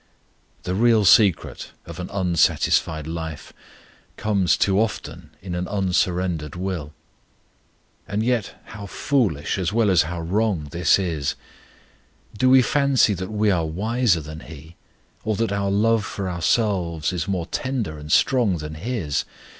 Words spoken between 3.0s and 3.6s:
life